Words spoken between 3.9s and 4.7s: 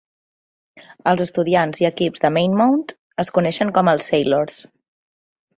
els "Sailors".